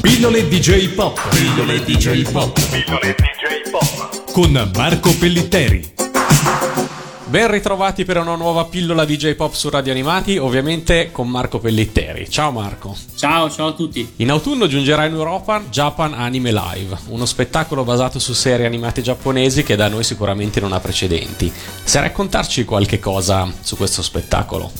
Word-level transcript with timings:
Pillole 0.00 0.48
DJ 0.48 0.94
Pop. 0.94 1.20
Pillole 1.30 1.82
DJ 1.82 2.30
Pop. 2.30 2.52
Pillole 2.70 3.14
DJ 3.16 3.70
Pop. 3.70 4.32
Con 4.32 4.70
Marco 4.74 5.12
Pellitteri. 5.18 5.92
Ben 7.26 7.50
ritrovati 7.50 8.04
per 8.04 8.16
una 8.18 8.36
nuova 8.36 8.64
pillola 8.66 9.04
DJ 9.04 9.34
Pop 9.34 9.52
su 9.52 9.68
Radio 9.68 9.92
Animati, 9.92 10.38
ovviamente 10.38 11.10
con 11.10 11.28
Marco 11.28 11.58
Pellitteri. 11.58 12.30
Ciao 12.30 12.50
Marco. 12.52 12.96
Ciao, 13.16 13.50
ciao 13.50 13.68
a 13.68 13.72
tutti. 13.72 14.14
In 14.16 14.30
autunno 14.30 14.66
giungerà 14.66 15.04
in 15.04 15.14
Europa 15.14 15.62
Japan 15.68 16.14
Anime 16.14 16.52
Live, 16.52 16.96
uno 17.08 17.26
spettacolo 17.26 17.84
basato 17.84 18.18
su 18.18 18.32
serie 18.32 18.66
animate 18.66 19.02
giapponesi 19.02 19.62
che 19.62 19.76
da 19.76 19.88
noi 19.88 20.04
sicuramente 20.04 20.60
non 20.60 20.72
ha 20.72 20.80
precedenti. 20.80 21.52
Sai 21.82 22.02
raccontarci 22.02 22.64
qualche 22.64 22.98
cosa 22.98 23.52
su 23.60 23.76
questo 23.76 24.02
spettacolo? 24.02 24.70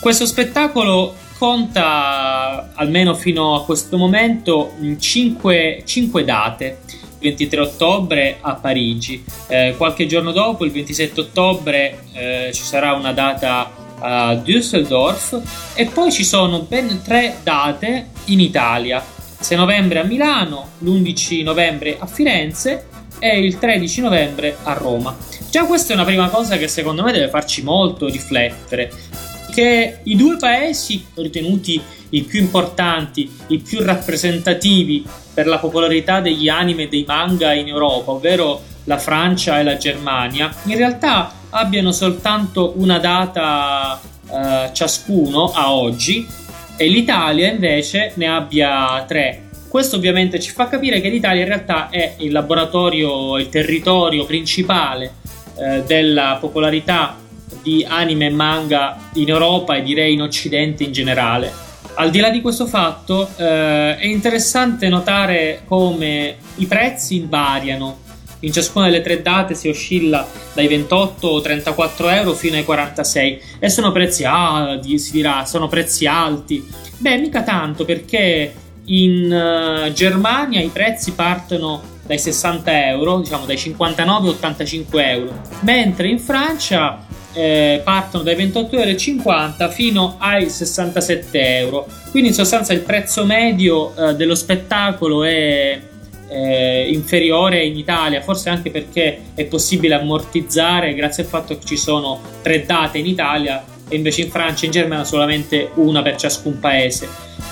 Questo 0.00 0.26
spettacolo 0.26 1.14
conta, 1.38 2.41
almeno 2.74 3.14
fino 3.14 3.54
a 3.54 3.64
questo 3.64 3.96
momento, 3.96 4.72
5 4.98 5.84
date. 6.24 6.78
23 7.22 7.60
ottobre 7.60 8.38
a 8.40 8.54
Parigi. 8.54 9.24
Eh, 9.46 9.74
qualche 9.76 10.06
giorno 10.06 10.32
dopo, 10.32 10.64
il 10.64 10.72
27 10.72 11.20
ottobre, 11.20 12.00
eh, 12.12 12.50
ci 12.52 12.62
sarà 12.62 12.94
una 12.94 13.12
data 13.12 13.70
a 14.00 14.34
Düsseldorf 14.34 15.40
e 15.74 15.86
poi 15.86 16.10
ci 16.10 16.24
sono 16.24 16.60
ben 16.60 17.00
tre 17.02 17.38
date 17.42 18.08
in 18.26 18.40
Italia. 18.40 19.04
6 19.38 19.56
novembre 19.56 20.00
a 20.00 20.04
Milano, 20.04 20.70
l'11 20.78 21.42
novembre 21.42 21.96
a 21.98 22.06
Firenze 22.06 22.86
e 23.18 23.38
il 23.38 23.58
13 23.58 24.00
novembre 24.00 24.56
a 24.64 24.72
Roma. 24.72 25.16
Già 25.50 25.64
questa 25.64 25.92
è 25.92 25.96
una 25.96 26.04
prima 26.04 26.28
cosa 26.28 26.56
che 26.56 26.68
secondo 26.68 27.02
me 27.02 27.12
deve 27.12 27.28
farci 27.28 27.62
molto 27.62 28.06
riflettere, 28.06 28.90
che 29.52 29.98
i 30.02 30.16
due 30.16 30.36
paesi 30.36 31.04
ritenuti 31.14 31.80
i 32.12 32.22
più 32.22 32.40
importanti, 32.40 33.30
i 33.48 33.58
più 33.58 33.82
rappresentativi 33.82 35.04
per 35.32 35.46
la 35.46 35.58
popolarità 35.58 36.20
degli 36.20 36.48
anime 36.48 36.84
e 36.84 36.88
dei 36.88 37.04
manga 37.06 37.52
in 37.52 37.68
Europa, 37.68 38.12
ovvero 38.12 38.60
la 38.84 38.98
Francia 38.98 39.58
e 39.58 39.62
la 39.62 39.76
Germania, 39.76 40.52
in 40.64 40.76
realtà 40.76 41.32
abbiano 41.50 41.92
soltanto 41.92 42.74
una 42.76 42.98
data 42.98 44.00
eh, 44.30 44.70
ciascuno 44.72 45.52
a 45.52 45.72
oggi 45.72 46.26
e 46.76 46.88
l'Italia 46.88 47.50
invece 47.50 48.12
ne 48.16 48.26
abbia 48.28 49.04
tre. 49.06 49.48
Questo 49.68 49.96
ovviamente 49.96 50.38
ci 50.38 50.50
fa 50.50 50.68
capire 50.68 51.00
che 51.00 51.08
l'Italia 51.08 51.42
in 51.42 51.48
realtà 51.48 51.88
è 51.88 52.16
il 52.18 52.32
laboratorio, 52.32 53.38
il 53.38 53.48
territorio 53.48 54.26
principale 54.26 55.14
eh, 55.56 55.82
della 55.86 56.36
popolarità 56.40 57.16
di 57.62 57.84
anime 57.88 58.26
e 58.26 58.30
manga 58.30 58.98
in 59.14 59.28
Europa 59.28 59.76
e 59.76 59.82
direi 59.82 60.14
in 60.14 60.22
Occidente 60.22 60.84
in 60.84 60.92
generale. 60.92 61.70
Al 61.94 62.10
di 62.10 62.20
là 62.20 62.30
di 62.30 62.40
questo 62.40 62.66
fatto, 62.66 63.28
eh, 63.36 63.96
è 63.98 64.06
interessante 64.06 64.88
notare 64.88 65.62
come 65.66 66.36
i 66.56 66.66
prezzi 66.66 67.26
variano. 67.28 68.00
In 68.40 68.52
ciascuna 68.52 68.86
delle 68.86 69.02
tre 69.02 69.20
date 69.20 69.54
si 69.54 69.68
oscilla 69.68 70.26
dai 70.54 70.68
28 70.68 71.28
o 71.28 71.40
34 71.40 72.08
euro 72.08 72.32
fino 72.32 72.56
ai 72.56 72.64
46 72.64 73.42
e 73.58 73.68
sono 73.68 73.92
prezzi, 73.92 74.24
ah, 74.24 74.80
si 74.82 75.12
dirà, 75.12 75.44
sono 75.44 75.68
prezzi 75.68 76.06
alti. 76.06 76.66
Beh, 76.96 77.18
mica 77.18 77.42
tanto 77.42 77.84
perché 77.84 78.52
in 78.86 79.30
uh, 79.30 79.92
Germania 79.92 80.60
i 80.60 80.70
prezzi 80.70 81.12
partono 81.12 81.80
dai 82.04 82.18
60 82.18 82.88
euro, 82.88 83.20
diciamo 83.20 83.44
dai 83.44 83.56
59-85 83.56 84.86
euro, 84.92 85.40
mentre 85.60 86.08
in 86.08 86.18
Francia 86.18 87.06
eh, 87.32 87.80
partono 87.82 88.22
dai 88.22 88.36
28,50 88.36 89.54
euro 89.58 89.70
fino 89.70 90.16
ai 90.18 90.48
67 90.48 91.56
euro. 91.58 91.86
Quindi 92.10 92.30
in 92.30 92.34
sostanza 92.34 92.72
il 92.72 92.80
prezzo 92.80 93.24
medio 93.24 93.94
eh, 93.94 94.14
dello 94.14 94.34
spettacolo 94.34 95.24
è 95.24 95.80
eh, 96.28 96.88
inferiore 96.90 97.64
in 97.64 97.76
Italia, 97.76 98.22
forse 98.22 98.48
anche 98.48 98.70
perché 98.70 99.20
è 99.34 99.44
possibile 99.44 99.94
ammortizzare 99.94 100.94
grazie 100.94 101.24
al 101.24 101.28
fatto 101.28 101.58
che 101.58 101.64
ci 101.64 101.76
sono 101.76 102.20
tre 102.42 102.64
date 102.64 102.98
in 102.98 103.06
Italia 103.06 103.64
e 103.88 103.96
invece 103.96 104.22
in 104.22 104.30
Francia 104.30 104.62
e 104.62 104.66
in 104.66 104.72
Germania 104.72 105.04
solamente 105.04 105.70
una 105.74 106.02
per 106.02 106.16
ciascun 106.16 106.58
paese. 106.58 107.08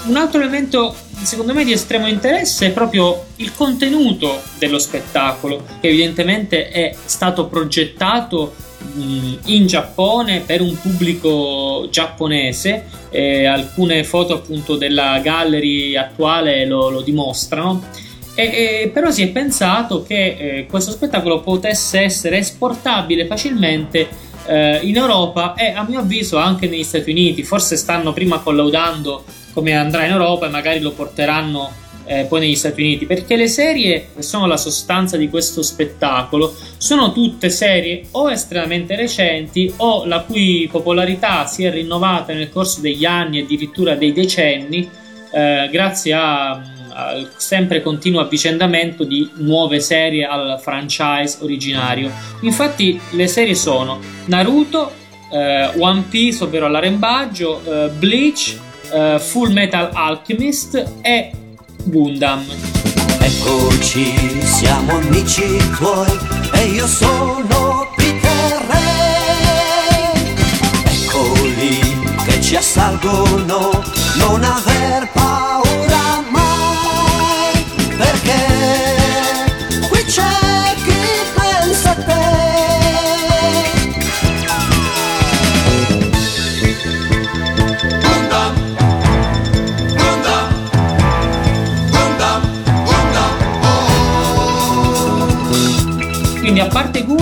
Un 0.07 0.17
altro 0.17 0.41
elemento 0.41 0.95
secondo 1.23 1.53
me 1.53 1.65
di 1.65 1.73
estremo 1.73 2.09
interesse 2.09 2.69
è 2.69 2.71
proprio 2.73 3.27
il 3.37 3.53
contenuto 3.55 4.41
dello 4.59 4.79
spettacolo, 4.79 5.63
che 5.81 5.89
evidentemente 5.89 6.71
è 6.71 6.95
stato 7.05 7.47
progettato 7.47 8.55
in 9.47 9.67
Giappone 9.67 10.41
per 10.41 10.61
un 10.61 10.79
pubblico 10.81 11.89
giapponese. 11.91 12.87
Eh, 13.11 13.45
alcune 13.47 14.05
foto 14.05 14.35
appunto 14.35 14.77
della 14.77 15.19
gallery 15.21 15.97
attuale 15.97 16.67
lo, 16.67 16.91
lo 16.91 17.01
dimostrano. 17.01 17.83
E, 18.35 18.43
e, 18.83 18.91
però 18.93 19.11
si 19.11 19.23
è 19.23 19.29
pensato 19.29 20.03
che 20.03 20.37
eh, 20.39 20.67
questo 20.67 20.93
spettacolo 20.93 21.41
potesse 21.41 22.01
essere 22.01 22.39
esportabile 22.39 23.27
facilmente 23.27 24.09
eh, 24.47 24.81
in 24.83 24.97
Europa 24.97 25.55
e 25.55 25.73
a 25.73 25.85
mio 25.87 26.01
avviso 26.01 26.39
anche 26.39 26.69
negli 26.69 26.85
Stati 26.85 27.11
Uniti. 27.11 27.43
Forse 27.43 27.77
stanno 27.77 28.13
prima 28.13 28.39
collaudando 28.39 29.25
come 29.53 29.77
andrà 29.77 30.05
in 30.05 30.13
Europa 30.13 30.47
e 30.47 30.51
magari 30.51 30.81
lo 30.81 30.93
porteranno 30.93 31.71
eh, 32.05 32.25
poi 32.25 32.41
negli 32.41 32.55
Stati 32.55 32.81
Uniti, 32.81 33.07
perché 33.07 33.37
le 33.37 33.49
serie 33.49 34.09
che 34.15 34.23
sono 34.23 34.47
la 34.47 34.57
sostanza 34.57 35.17
di 35.17 35.29
questo 35.29 35.63
spettacolo 35.63 36.55
sono 36.77 37.13
tutte 37.13 37.51
serie 37.51 38.03
o 38.13 38.31
estremamente 38.31 38.97
recenti 38.97 39.73
o 39.77 40.05
la 40.07 40.21
cui 40.21 40.69
popolarità 40.71 41.47
si 41.47 41.65
è 41.65 41.71
rinnovata 41.71 42.33
nel 42.33 42.51
corso 42.51 42.81
degli 42.81 43.05
anni 43.05 43.41
addirittura 43.41 43.95
dei 43.95 44.13
decenni 44.13 44.89
eh, 45.33 45.69
grazie 45.71 46.13
a, 46.13 46.51
al 46.93 47.33
sempre 47.37 47.83
continuo 47.83 48.21
avvicendamento 48.21 49.05
di 49.05 49.29
nuove 49.37 49.81
serie 49.81 50.25
al 50.25 50.59
franchise 50.61 51.39
originario. 51.41 52.11
Infatti 52.41 53.01
le 53.11 53.27
serie 53.27 53.55
sono 53.55 54.01
Naruto, 54.27 54.93
eh, 55.31 55.71
One 55.79 56.05
Piece, 56.09 56.45
ovvero 56.45 56.69
l'arrembaggio, 56.69 57.63
eh, 57.65 57.89
Bleach, 57.91 58.59
eh, 58.93 59.19
Full 59.19 59.53
Metal 59.53 59.91
Alchemist 59.93 60.99
e 61.03 61.31
Gundam. 61.85 62.45
Eccoci, 63.19 64.41
siamo 64.43 64.97
amici 64.99 65.57
tuoi 65.77 66.19
e 66.53 66.65
io 66.67 66.87
sono 66.87 67.89
Peter 67.97 68.67
Re. 68.69 70.13
Eccoli 70.85 71.79
che 72.25 72.41
ci 72.41 72.57
assalgono, 72.57 73.83
non 74.17 74.43
aver 74.45 75.09
paura 75.13 75.40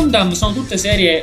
Gundam 0.08 0.32
sono 0.32 0.54
tutte 0.54 0.78
serie 0.78 1.22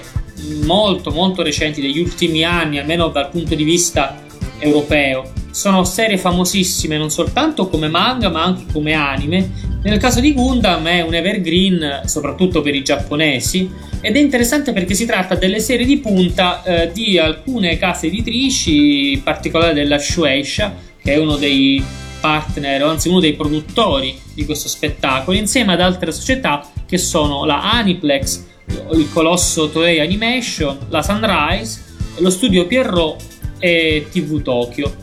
molto 0.63 1.09
molto 1.09 1.41
recenti 1.41 1.81
degli 1.81 1.97
ultimi 1.97 2.43
anni, 2.43 2.77
almeno 2.77 3.07
dal 3.07 3.31
punto 3.31 3.55
di 3.55 3.63
vista 3.63 4.23
europeo. 4.59 5.31
Sono 5.49 5.83
serie 5.83 6.19
famosissime 6.19 6.95
non 6.95 7.09
soltanto 7.09 7.67
come 7.67 7.87
manga 7.87 8.29
ma 8.29 8.43
anche 8.43 8.65
come 8.71 8.93
anime. 8.93 9.79
Nel 9.81 9.97
caso 9.97 10.19
di 10.19 10.35
Gundam 10.35 10.85
è 10.85 11.01
un 11.01 11.15
evergreen 11.15 12.01
soprattutto 12.05 12.61
per 12.61 12.75
i 12.75 12.83
giapponesi 12.83 13.67
ed 14.01 14.15
è 14.17 14.19
interessante 14.19 14.71
perché 14.71 14.93
si 14.93 15.07
tratta 15.07 15.33
delle 15.33 15.59
serie 15.59 15.85
di 15.87 15.97
punta 15.97 16.61
eh, 16.61 16.91
di 16.93 17.17
alcune 17.17 17.79
case 17.79 18.05
editrici, 18.05 19.13
in 19.13 19.23
particolare 19.23 19.73
della 19.73 19.97
Shueisha, 19.97 20.75
che 21.01 21.13
è 21.13 21.17
uno 21.17 21.37
dei 21.37 21.83
partner, 22.19 22.83
anzi 22.83 23.07
uno 23.07 23.19
dei 23.19 23.33
produttori 23.33 24.15
di 24.31 24.45
questo 24.45 24.67
spettacolo, 24.67 25.35
insieme 25.35 25.73
ad 25.73 25.81
altre 25.81 26.11
società 26.11 26.69
che 26.85 26.99
sono 26.99 27.45
la 27.45 27.71
Aniplex, 27.71 28.53
il 28.93 29.09
colosso 29.11 29.69
Toei 29.69 29.99
Animation, 29.99 30.77
la 30.89 31.01
Sunrise, 31.01 31.81
lo 32.17 32.29
studio 32.29 32.65
Pierrot 32.65 33.21
e 33.59 34.07
TV 34.11 34.41
Tokyo. 34.41 34.93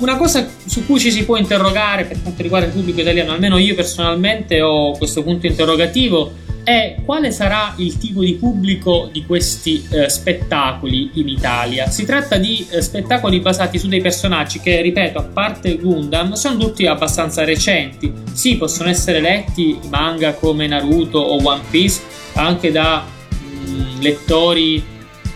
Una 0.00 0.16
cosa 0.16 0.48
su 0.64 0.86
cui 0.86 1.00
ci 1.00 1.10
si 1.10 1.24
può 1.24 1.36
interrogare 1.36 2.04
per 2.04 2.22
quanto 2.22 2.42
riguarda 2.42 2.66
il 2.66 2.72
pubblico 2.72 3.00
italiano, 3.00 3.32
almeno 3.32 3.58
io 3.58 3.74
personalmente 3.74 4.60
ho 4.60 4.96
questo 4.96 5.22
punto 5.22 5.46
interrogativo, 5.46 6.32
è 6.68 6.96
quale 7.02 7.32
sarà 7.32 7.72
il 7.78 7.96
tipo 7.96 8.20
di 8.20 8.34
pubblico 8.34 9.08
di 9.10 9.24
questi 9.24 9.88
eh, 9.88 10.10
spettacoli 10.10 11.12
in 11.14 11.26
Italia. 11.26 11.88
Si 11.88 12.04
tratta 12.04 12.36
di 12.36 12.66
eh, 12.68 12.82
spettacoli 12.82 13.40
basati 13.40 13.78
su 13.78 13.88
dei 13.88 14.02
personaggi 14.02 14.60
che, 14.60 14.82
ripeto, 14.82 15.18
a 15.18 15.22
parte 15.22 15.78
Gundam, 15.78 16.34
sono 16.34 16.58
tutti 16.58 16.84
abbastanza 16.84 17.42
recenti. 17.42 18.12
Sì, 18.34 18.58
possono 18.58 18.90
essere 18.90 19.20
letti 19.20 19.78
manga 19.88 20.34
come 20.34 20.66
Naruto 20.66 21.18
o 21.18 21.42
One 21.42 21.62
Piece 21.70 22.02
anche 22.34 22.70
da 22.70 23.02
mh, 23.02 23.70
mm, 23.70 24.00
lettori 24.02 24.84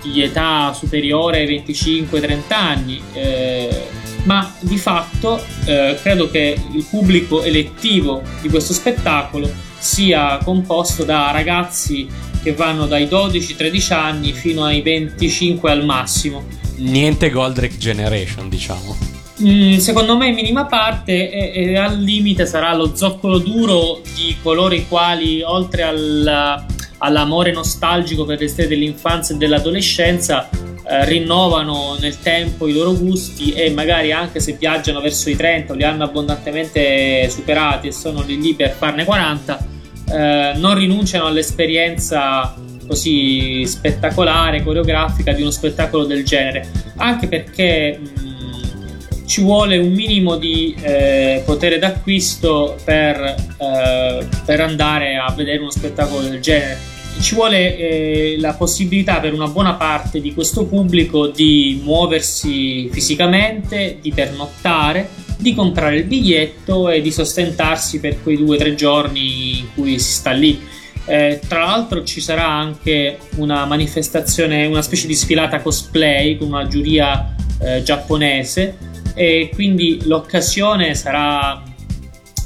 di 0.02 0.22
età 0.22 0.74
superiore 0.74 1.38
ai 1.38 1.64
25-30 1.64 2.40
anni. 2.48 3.02
Eh, 3.14 3.86
ma 4.24 4.54
di 4.60 4.76
fatto 4.76 5.42
eh, 5.64 5.98
credo 6.02 6.30
che 6.30 6.58
il 6.74 6.84
pubblico 6.84 7.42
elettivo 7.42 8.22
di 8.42 8.50
questo 8.50 8.74
spettacolo 8.74 9.71
sia 9.82 10.38
composto 10.44 11.02
da 11.02 11.32
ragazzi 11.32 12.08
che 12.40 12.52
vanno 12.54 12.86
dai 12.86 13.06
12-13 13.06 13.92
anni 13.92 14.32
fino 14.32 14.64
ai 14.64 14.80
25 14.80 15.70
al 15.70 15.84
massimo. 15.84 16.44
Niente 16.76 17.30
Goldrake 17.30 17.76
Generation, 17.78 18.48
diciamo. 18.48 18.96
Mm, 19.42 19.78
secondo 19.78 20.16
me 20.16 20.28
in 20.28 20.34
minima 20.34 20.66
parte 20.66 21.30
e, 21.30 21.52
e, 21.52 21.76
al 21.76 21.98
limite 21.98 22.46
sarà 22.46 22.74
lo 22.74 22.94
zoccolo 22.94 23.38
duro 23.38 24.00
di 24.14 24.36
coloro 24.40 24.74
i 24.74 24.86
quali 24.86 25.42
oltre 25.42 25.82
al, 25.82 26.64
all'amore 26.98 27.50
nostalgico 27.50 28.24
per 28.24 28.38
le 28.38 28.46
storie 28.46 28.68
dell'infanzia 28.68 29.34
e 29.34 29.38
dell'adolescenza 29.38 30.48
eh, 30.48 31.04
rinnovano 31.06 31.96
nel 31.98 32.20
tempo 32.20 32.68
i 32.68 32.72
loro 32.72 32.92
gusti 32.92 33.52
e 33.52 33.70
magari 33.70 34.12
anche 34.12 34.38
se 34.38 34.52
viaggiano 34.52 35.00
verso 35.00 35.28
i 35.28 35.34
30 35.34 35.72
o 35.72 35.76
li 35.76 35.82
hanno 35.82 36.04
abbondantemente 36.04 37.28
superati 37.30 37.88
e 37.88 37.92
sono 37.92 38.22
lì 38.22 38.40
lì 38.40 38.54
per 38.54 38.70
farne 38.70 39.04
40 39.04 39.70
eh, 40.12 40.52
non 40.56 40.74
rinunciano 40.74 41.26
all'esperienza 41.26 42.54
così 42.86 43.64
spettacolare, 43.66 44.62
coreografica 44.62 45.32
di 45.32 45.40
uno 45.40 45.50
spettacolo 45.50 46.04
del 46.04 46.24
genere, 46.24 46.68
anche 46.96 47.26
perché 47.26 47.98
mh, 47.98 48.20
mm, 48.20 49.26
ci 49.26 49.40
vuole 49.40 49.78
un 49.78 49.92
minimo 49.92 50.36
di 50.36 50.74
eh, 50.82 51.42
potere 51.46 51.78
d'acquisto 51.78 52.76
per, 52.84 53.18
eh, 53.18 54.26
per, 54.44 54.60
andare 54.60 55.16
a 55.16 55.32
vedere 55.34 55.58
uno 55.58 55.70
spettacolo 55.70 56.28
del 56.28 56.40
genere. 56.40 56.90
Ci 57.20 57.34
vuole 57.34 57.76
eh, 57.76 58.36
la 58.38 58.54
possibilità 58.54 59.20
per 59.20 59.32
una 59.32 59.46
buona 59.46 59.74
parte 59.74 60.20
di 60.20 60.34
questo 60.34 60.66
pubblico 60.66 61.28
di 61.28 61.80
muoversi 61.82 62.88
fisicamente, 62.90 63.98
di 64.00 64.12
pernottare 64.12 65.08
di 65.42 65.54
comprare 65.54 65.96
il 65.96 66.04
biglietto 66.04 66.88
e 66.88 67.02
di 67.02 67.10
sostentarsi 67.10 67.98
per 67.98 68.22
quei 68.22 68.36
due 68.36 68.54
o 68.54 68.58
tre 68.58 68.74
giorni 68.74 69.58
in 69.58 69.66
cui 69.74 69.98
si 69.98 70.12
sta 70.12 70.30
lì. 70.30 70.60
Eh, 71.04 71.40
tra 71.46 71.64
l'altro 71.64 72.04
ci 72.04 72.20
sarà 72.20 72.46
anche 72.46 73.18
una 73.36 73.64
manifestazione, 73.64 74.66
una 74.66 74.82
specie 74.82 75.08
di 75.08 75.14
sfilata 75.14 75.60
cosplay 75.60 76.38
con 76.38 76.46
una 76.46 76.68
giuria 76.68 77.34
eh, 77.60 77.82
giapponese 77.82 78.78
e 79.14 79.50
quindi 79.52 80.00
l'occasione 80.04 80.94
sarà 80.94 81.60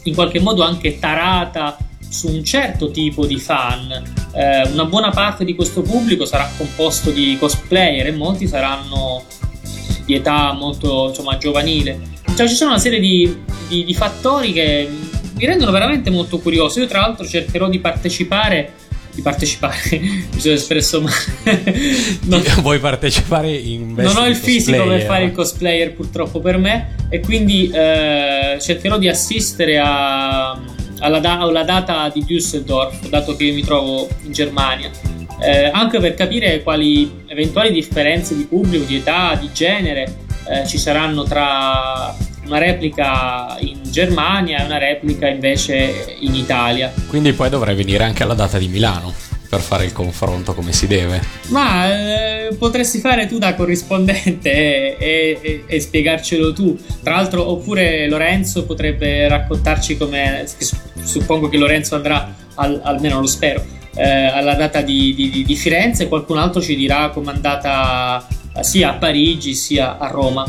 in 0.04 0.14
qualche 0.14 0.40
modo 0.40 0.62
anche 0.62 0.98
tarata 0.98 1.76
su 2.08 2.28
un 2.28 2.42
certo 2.42 2.90
tipo 2.90 3.26
di 3.26 3.38
fan. 3.38 3.90
Eh, 4.32 4.68
una 4.68 4.84
buona 4.86 5.10
parte 5.10 5.44
di 5.44 5.54
questo 5.54 5.82
pubblico 5.82 6.24
sarà 6.24 6.50
composto 6.56 7.10
di 7.10 7.36
cosplayer 7.38 8.06
e 8.06 8.12
molti 8.12 8.46
saranno 8.46 9.22
di 10.06 10.14
età 10.14 10.52
molto 10.52 11.08
insomma, 11.08 11.36
giovanile. 11.36 12.00
Cioè, 12.34 12.48
ci 12.48 12.54
sono 12.54 12.70
una 12.70 12.78
serie 12.78 13.00
di, 13.00 13.42
di, 13.68 13.84
di 13.84 13.94
fattori 13.94 14.52
che 14.52 14.88
mi 15.34 15.44
rendono 15.44 15.72
veramente 15.72 16.10
molto 16.10 16.38
curioso. 16.38 16.80
Io, 16.80 16.86
tra 16.86 17.00
l'altro, 17.00 17.26
cercherò 17.26 17.68
di 17.68 17.80
partecipare 17.80 18.72
di 19.16 19.22
partecipare 19.22 19.78
mi 19.98 20.40
sono 20.40 20.54
espresso 20.54 21.00
male 21.00 21.74
non, 22.24 22.42
vuoi 22.60 22.78
partecipare 22.78 23.50
in 23.50 23.94
non 23.94 24.14
ho 24.14 24.26
il 24.26 24.36
fisico 24.36 24.84
per 24.84 25.02
fare 25.02 25.24
il 25.24 25.32
cosplayer 25.32 25.94
purtroppo 25.94 26.38
per 26.38 26.58
me 26.58 26.94
e 27.08 27.20
quindi 27.20 27.70
eh, 27.70 28.58
cercherò 28.60 28.98
di 28.98 29.08
assistere 29.08 29.78
a, 29.78 30.50
alla, 30.98 31.18
da- 31.18 31.38
alla, 31.38 31.64
data 31.64 32.10
di 32.12 32.24
Düsseldorf 32.24 33.08
dato 33.08 33.34
che 33.36 33.44
io 33.44 33.54
mi 33.54 33.62
trovo 33.62 34.06
in 34.24 34.32
Germania 34.32 34.90
eh, 35.40 35.70
anche 35.72 35.98
per 35.98 36.14
capire 36.14 36.62
quali 36.62 37.24
eventuali 37.26 37.70
differenze 37.72 38.36
di 38.36 38.44
pubblico, 38.44 38.84
di 38.84 38.96
età, 38.96 39.36
di 39.38 39.50
genere 39.52 40.24
eh, 40.48 40.66
ci 40.66 40.78
saranno 40.78 41.24
tra 41.24 42.14
una 42.44 42.58
replica 42.58 43.56
in 43.58 43.80
Germania 43.82 44.60
e 44.60 44.64
una 44.64 44.78
replica 44.78 45.26
invece 45.28 46.16
in 46.20 46.34
Italia. 46.34 46.92
Quindi 47.08 47.32
poi 47.32 47.50
dovrai 47.50 47.74
venire 47.74 48.04
anche 48.04 48.22
alla 48.22 48.34
data 48.34 48.56
di 48.58 48.68
Milano 48.68 49.12
per 49.48 49.60
fare 49.60 49.84
il 49.84 49.92
confronto 49.92 50.54
come 50.54 50.72
si 50.72 50.86
deve. 50.86 51.20
Ma 51.48 52.48
eh, 52.48 52.54
potresti 52.54 52.98
fare 52.98 53.26
tu 53.26 53.38
da 53.38 53.54
corrispondente 53.54 54.96
e, 54.96 55.38
e, 55.40 55.64
e, 55.66 55.80
spiegarcelo 55.80 56.52
tu. 56.52 56.78
Tra 57.02 57.16
l'altro, 57.16 57.48
oppure 57.48 58.08
Lorenzo 58.08 58.64
potrebbe 58.64 59.28
raccontarci 59.28 59.96
come. 59.96 60.46
Suppongo 61.02 61.48
che 61.48 61.56
Lorenzo 61.56 61.94
andrà, 61.94 62.34
al, 62.54 62.80
almeno 62.82 63.20
lo 63.20 63.26
spero, 63.26 63.64
eh, 63.96 64.26
alla 64.26 64.54
data 64.54 64.82
di, 64.82 65.14
di, 65.14 65.44
di 65.44 65.56
Firenze 65.56 66.08
qualcun 66.08 66.38
altro 66.38 66.60
ci 66.60 66.76
dirà 66.76 67.08
com'è 67.10 67.32
andata 67.32 68.26
sia 68.60 68.90
a 68.90 68.94
Parigi 68.94 69.54
sia 69.54 69.98
a 69.98 70.08
Roma. 70.08 70.48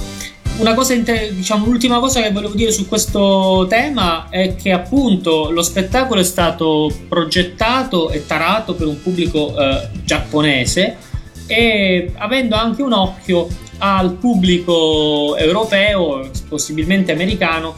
Una 0.58 0.74
cosa, 0.74 0.96
diciamo, 0.96 1.66
l'ultima 1.66 2.00
cosa 2.00 2.20
che 2.20 2.32
volevo 2.32 2.56
dire 2.56 2.72
su 2.72 2.88
questo 2.88 3.68
tema 3.70 4.28
è 4.30 4.56
che 4.56 4.72
appunto 4.72 5.52
lo 5.52 5.62
spettacolo 5.62 6.20
è 6.20 6.24
stato 6.24 6.92
progettato 7.08 8.10
e 8.10 8.26
tarato 8.26 8.74
per 8.74 8.88
un 8.88 9.00
pubblico 9.00 9.56
eh, 9.56 9.88
giapponese 10.04 10.98
e 11.46 12.12
avendo 12.18 12.56
anche 12.56 12.82
un 12.82 12.92
occhio 12.92 13.48
al 13.78 14.14
pubblico 14.14 15.38
europeo, 15.38 16.28
possibilmente 16.50 17.12
americano, 17.12 17.76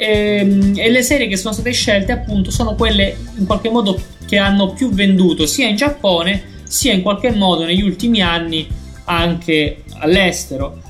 e, 0.00 0.38
ehm, 0.38 0.72
e, 0.76 0.90
le 0.90 1.02
serie 1.02 1.28
che 1.28 1.36
sono 1.36 1.52
state 1.52 1.72
scelte 1.72 2.12
appunto 2.12 2.50
sono 2.50 2.74
quelle 2.74 3.14
in 3.36 3.44
qualche 3.44 3.68
modo 3.68 4.00
che 4.26 4.38
hanno 4.38 4.72
più 4.72 4.90
venduto 4.90 5.44
sia 5.44 5.68
in 5.68 5.76
Giappone 5.76 6.62
sia 6.64 6.94
in 6.94 7.02
qualche 7.02 7.30
modo 7.32 7.64
negli 7.64 7.82
ultimi 7.82 8.22
anni 8.22 8.66
anche 9.04 9.82
all'estero. 9.98 10.80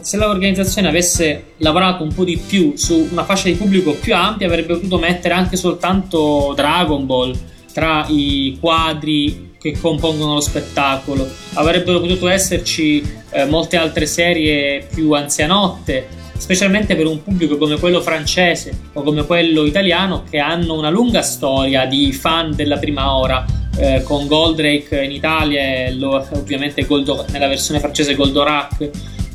Se 0.00 0.16
l'organizzazione 0.16 0.88
avesse 0.88 1.54
lavorato 1.58 2.04
un 2.04 2.12
po' 2.12 2.24
di 2.24 2.38
più 2.38 2.74
su 2.76 3.08
una 3.10 3.24
fascia 3.24 3.48
di 3.48 3.54
pubblico 3.54 3.94
più 3.94 4.14
ampia, 4.14 4.46
avrebbe 4.46 4.74
potuto 4.74 4.98
mettere 4.98 5.34
anche 5.34 5.56
soltanto 5.56 6.52
Dragon 6.54 7.04
Ball 7.04 7.36
tra 7.72 8.06
i 8.08 8.56
quadri 8.60 9.52
che 9.58 9.76
compongono 9.78 10.34
lo 10.34 10.40
spettacolo. 10.40 11.26
Avrebbero 11.54 12.00
potuto 12.00 12.28
esserci 12.28 13.02
eh, 13.30 13.46
molte 13.46 13.76
altre 13.76 14.06
serie 14.06 14.86
più 14.92 15.12
anzianotte, 15.12 16.06
specialmente 16.36 16.96
per 16.96 17.06
un 17.06 17.22
pubblico 17.22 17.56
come 17.56 17.78
quello 17.78 18.00
francese 18.00 18.76
o 18.92 19.02
come 19.02 19.24
quello 19.24 19.64
italiano 19.64 20.24
che 20.28 20.38
hanno 20.38 20.74
una 20.74 20.90
lunga 20.90 21.22
storia 21.22 21.86
di 21.86 22.12
fan 22.12 22.54
della 22.54 22.78
prima 22.78 23.16
ora 23.16 23.44
eh, 23.76 24.02
con 24.02 24.26
Goldrake 24.26 25.02
in 25.02 25.10
Italia 25.10 25.60
e 25.60 25.98
ovviamente 26.00 26.84
Goldo, 26.84 27.24
nella 27.30 27.48
versione 27.48 27.80
francese 27.80 28.14
Goldorak 28.14 28.90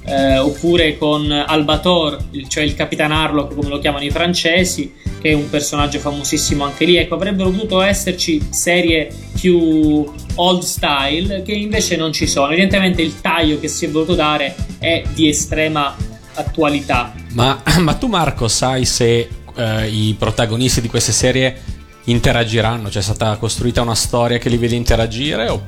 eh, 0.05 0.37
oppure 0.39 0.97
con 0.97 1.31
Albator, 1.31 2.17
cioè 2.47 2.63
il 2.63 2.73
Capitan 2.73 3.11
Harlock 3.11 3.53
come 3.53 3.69
lo 3.69 3.79
chiamano 3.79 4.05
i 4.05 4.09
francesi 4.09 4.93
che 5.21 5.31
è 5.31 5.33
un 5.33 5.49
personaggio 5.49 5.99
famosissimo 5.99 6.63
anche 6.63 6.85
lì. 6.85 6.95
Ecco 6.95 7.15
avrebbero 7.15 7.49
potuto 7.49 7.81
esserci 7.81 8.41
serie 8.49 9.11
più 9.39 10.06
old 10.35 10.61
style 10.61 11.41
che 11.44 11.51
invece 11.51 11.95
non 11.95 12.11
ci 12.11 12.25
sono. 12.25 12.51
Evidentemente 12.51 13.01
il 13.01 13.19
taglio 13.21 13.59
che 13.59 13.68
si 13.68 13.85
è 13.85 13.89
voluto 13.89 14.15
dare 14.15 14.56
è 14.79 15.03
di 15.13 15.27
estrema 15.27 15.95
attualità 16.36 17.14
ma, 17.33 17.62
ma 17.80 17.94
tu 17.94 18.07
Marco 18.07 18.48
sai 18.48 18.86
se 18.86 19.28
eh, 19.56 19.88
i 19.88 20.16
protagonisti 20.18 20.81
di 20.81 20.88
queste 20.88 21.12
serie 21.12 21.78
interagiranno? 22.06 22.90
C'è 22.90 23.02
stata 23.02 23.36
costruita 23.38 23.81
una 23.81 23.95
storia 23.95 24.38
che 24.38 24.50
li 24.50 24.57
vede 24.57 24.76
interagire? 24.76 25.50
O 25.50 25.66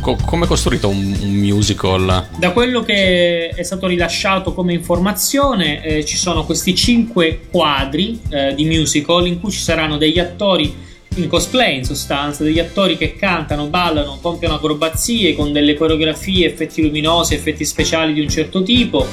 co- 0.00 0.16
come 0.24 0.44
è 0.44 0.48
costruito 0.48 0.88
un, 0.88 1.16
un, 1.20 1.30
musical? 1.30 2.28
Da 2.38 2.52
quello 2.52 2.82
che 2.82 3.48
è 3.48 3.62
stato 3.62 3.86
rilasciato 3.86 4.54
come 4.54 4.72
informazione, 4.72 5.82
eh, 5.84 6.04
ci 6.04 6.16
sono 6.16 6.44
questi 6.44 6.74
cinque 6.74 7.46
quadri 7.50 8.20
eh, 8.30 8.54
di 8.54 8.64
musical 8.64 9.26
in 9.26 9.40
cui 9.40 9.50
ci 9.50 9.60
saranno 9.60 9.96
degli 9.96 10.18
attori 10.18 10.82
in 11.16 11.28
cosplay 11.28 11.76
in 11.76 11.84
sostanza, 11.84 12.42
degli 12.42 12.58
attori 12.58 12.96
che 12.96 13.14
cantano, 13.14 13.66
ballano, 13.66 14.18
compiono 14.20 14.54
acrobazie 14.54 15.34
con 15.34 15.52
delle 15.52 15.74
coreografie, 15.74 16.46
effetti 16.46 16.82
luminosi, 16.82 17.34
effetti 17.34 17.64
speciali 17.64 18.12
di 18.12 18.20
un 18.20 18.28
certo 18.28 18.64
tipo 18.64 19.06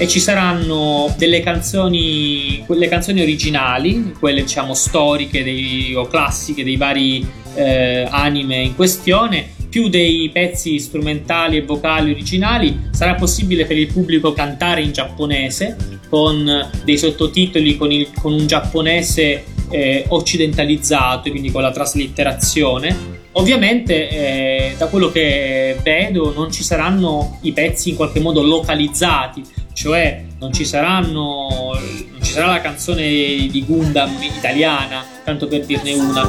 e 0.00 0.06
ci 0.06 0.20
saranno 0.20 1.12
delle 1.18 1.40
canzoni, 1.40 2.62
quelle 2.66 2.86
canzoni 2.86 3.20
originali, 3.20 4.14
quelle 4.16 4.42
diciamo 4.42 4.72
storiche 4.72 5.42
dei, 5.42 5.92
o 5.96 6.06
classiche 6.06 6.62
dei 6.62 6.76
vari 6.76 7.26
eh, 7.54 8.06
anime 8.08 8.62
in 8.62 8.76
questione, 8.76 9.56
più 9.68 9.88
dei 9.88 10.30
pezzi 10.32 10.78
strumentali 10.78 11.56
e 11.56 11.62
vocali 11.62 12.12
originali. 12.12 12.88
Sarà 12.92 13.16
possibile 13.16 13.66
per 13.66 13.76
il 13.76 13.92
pubblico 13.92 14.32
cantare 14.32 14.82
in 14.82 14.92
giapponese 14.92 15.76
con 16.08 16.70
dei 16.84 16.96
sottotitoli 16.96 17.76
con, 17.76 17.90
il, 17.90 18.08
con 18.14 18.32
un 18.32 18.46
giapponese 18.46 19.44
eh, 19.68 20.04
occidentalizzato, 20.08 21.28
quindi 21.28 21.50
con 21.50 21.62
la 21.62 21.72
traslitterazione. 21.72 23.17
Ovviamente, 23.32 24.08
eh, 24.08 24.74
da 24.76 24.86
quello 24.86 25.10
che 25.10 25.78
vedo, 25.82 26.32
non 26.34 26.50
ci 26.50 26.62
saranno 26.62 27.38
i 27.42 27.52
pezzi 27.52 27.90
in 27.90 27.96
qualche 27.96 28.20
modo 28.20 28.42
localizzati, 28.42 29.42
cioè 29.72 30.24
non 30.40 30.52
ci 30.52 30.64
saranno 30.64 31.76
non 32.18 32.22
ci 32.22 32.32
sarà 32.32 32.46
la 32.46 32.60
canzone 32.60 33.02
di 33.06 33.64
Gundam 33.64 34.20
italiana 34.22 35.04
tanto 35.24 35.46
per 35.46 35.64
dirne 35.64 35.94
una. 35.94 36.22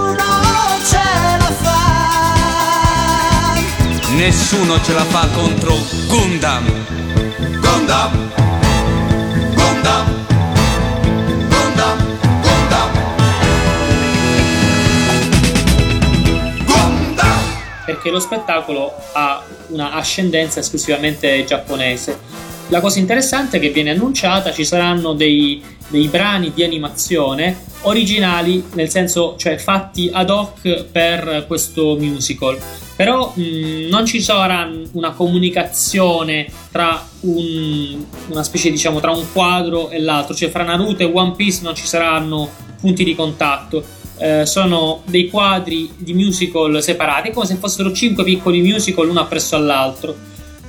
Nessuno 4.15 4.81
ce 4.81 4.93
la 4.93 5.03
fa 5.05 5.27
contro 5.29 5.75
Gundam. 6.07 6.65
Gundam. 7.59 7.59
Gundam 7.61 8.48
che 18.09 18.11
lo 18.11 18.19
spettacolo 18.19 18.91
ha 19.13 19.43
una 19.67 19.93
ascendenza 19.93 20.59
esclusivamente 20.59 21.43
giapponese. 21.45 22.19
La 22.69 22.81
cosa 22.81 22.99
interessante 22.99 23.57
è 23.57 23.59
che 23.59 23.69
viene 23.69 23.91
annunciata, 23.91 24.51
ci 24.51 24.65
saranno 24.65 25.13
dei, 25.13 25.63
dei 25.87 26.07
brani 26.07 26.51
di 26.53 26.63
animazione 26.63 27.67
originali, 27.81 28.63
nel 28.73 28.89
senso, 28.89 29.35
cioè 29.37 29.57
fatti 29.57 30.09
ad 30.11 30.29
hoc 30.29 30.85
per 30.91 31.45
questo 31.47 31.95
musical. 31.97 32.57
Però 32.95 33.31
mh, 33.33 33.87
non 33.89 34.05
ci 34.05 34.21
sarà 34.21 34.69
una 34.91 35.11
comunicazione 35.11 36.47
tra 36.71 37.07
un, 37.21 38.03
una 38.27 38.43
specie, 38.43 38.69
diciamo, 38.71 38.99
tra 38.99 39.11
un 39.11 39.25
quadro 39.31 39.89
e 39.89 39.99
l'altro, 39.99 40.35
cioè 40.35 40.49
fra 40.49 40.63
Naruto 40.63 41.03
e 41.03 41.11
One 41.11 41.33
Piece 41.35 41.61
non 41.63 41.75
ci 41.75 41.85
saranno 41.85 42.49
punti 42.79 43.03
di 43.03 43.15
contatto. 43.15 43.83
Eh, 44.19 44.45
sono 44.45 45.01
dei 45.05 45.29
quadri 45.29 45.89
di 45.97 46.13
musical 46.13 46.83
separati, 46.83 47.31
come 47.31 47.45
se 47.45 47.55
fossero 47.55 47.91
cinque 47.93 48.23
piccoli 48.23 48.61
musical 48.61 49.07
uno 49.07 49.21
appresso 49.21 49.55
all'altro. 49.55 50.15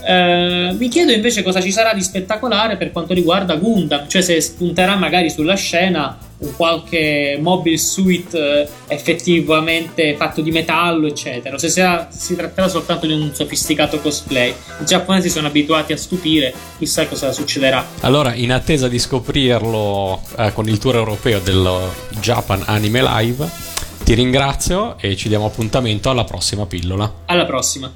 Eh, 0.03 0.75
mi 0.79 0.89
chiedo 0.89 1.13
invece 1.13 1.43
cosa 1.43 1.61
ci 1.61 1.73
sarà 1.73 1.93
di 1.93 2.01
spettacolare 2.01 2.77
per 2.77 2.93
quanto 2.93 3.13
riguarda 3.13 3.57
Gundam, 3.57 4.09
cioè 4.09 4.23
se 4.23 4.41
spunterà 4.41 4.97
magari 4.97 5.31
sulla 5.31 5.57
scena 5.57 6.17
un 6.41 6.57
qualche 6.57 7.39
mobile 7.41 7.79
suit 7.79 8.35
eh, 8.35 8.69
effettivamente 8.89 10.15
fatto 10.17 10.41
di 10.41 10.51
metallo, 10.51 11.07
eccetera, 11.07 11.59
se 11.59 11.69
sarà, 11.69 12.09
si 12.11 12.37
tratterà 12.37 12.69
soltanto 12.69 13.07
di 13.07 13.13
un 13.13 13.31
sofisticato 13.35 14.01
cosplay. 14.01 14.51
I 14.81 14.85
giapponesi 14.85 15.29
sono 15.29 15.47
abituati 15.47 15.93
a 15.93 15.97
stupire, 15.97 16.53
chissà 16.79 17.07
cosa 17.07 17.33
succederà. 17.33 17.87
Allora, 18.01 18.35
in 18.35 18.53
attesa 18.53 18.89
di 18.89 18.99
scoprirlo 18.99 20.21
eh, 20.39 20.53
con 20.53 20.69
il 20.69 20.79
tour 20.79 20.97
europeo 20.97 21.41
dello 21.41 21.93
Japan 22.21 22.63
Anime 22.67 23.03
Live, 23.03 23.49
ti 24.03 24.15
ringrazio 24.15 24.97
e 24.99 25.15
ci 25.17 25.29
diamo 25.29 25.47
appuntamento 25.47 26.11
alla 26.11 26.25
prossima 26.25 26.67
pillola. 26.67 27.13
Alla 27.27 27.45
prossima. 27.45 27.93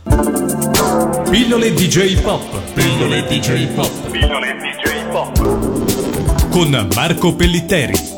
Pillole 1.31 1.73
DJ 1.73 2.21
Pop. 2.21 2.73
Pillole 2.73 3.25
DJ 3.25 3.67
Pop. 3.75 4.11
Pillole 4.11 4.55
DJ 4.55 5.09
Pop. 5.11 6.51
Con 6.51 6.89
Marco 6.95 7.35
Pellitteri. 7.35 8.14